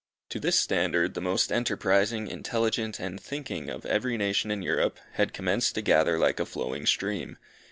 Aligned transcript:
To 0.29 0.39
this 0.39 0.59
standard 0.59 1.13
the 1.13 1.21
most 1.21 1.51
enterprising, 1.51 2.25
intelligent, 2.27 2.99
and 2.99 3.21
thinking 3.21 3.69
of 3.69 3.85
every 3.85 4.17
nation 4.17 4.49
in 4.49 4.63
Europe, 4.63 4.97
had 5.11 5.31
commenced 5.31 5.75
to 5.75 5.83
gather 5.83 6.17
like 6.17 6.39
a 6.39 6.45
flowing 6.47 6.87
stream. 6.87 7.37